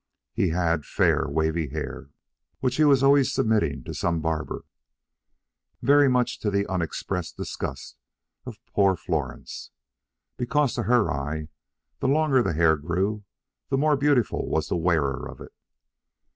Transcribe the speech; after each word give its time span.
He 0.33 0.49
had 0.49 0.83
fair, 0.83 1.27
wavy 1.29 1.67
hair, 1.69 2.09
which 2.59 2.77
he 2.77 2.83
was 2.83 3.03
always 3.03 3.31
submitting 3.31 3.83
to 3.83 3.93
some 3.93 4.19
barber, 4.19 4.65
very 5.83 6.09
much 6.09 6.39
to 6.39 6.49
the 6.49 6.65
unexpressed 6.65 7.37
disgust 7.37 7.97
of 8.43 8.57
poor 8.73 8.95
Florence; 8.95 9.69
because 10.37 10.73
to 10.73 10.83
her 10.89 11.11
eyes 11.11 11.49
the 11.99 12.07
longer 12.07 12.41
the 12.41 12.53
hair 12.53 12.77
grew 12.77 13.25
the 13.69 13.77
more 13.77 13.95
beautiful 13.95 14.49
was 14.49 14.69
the 14.69 14.75
wearer 14.75 15.29
of 15.29 15.39
it. 15.39 15.53